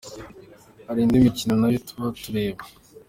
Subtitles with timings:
[0.87, 2.61] Hari indi mikino nayo tuba tureba.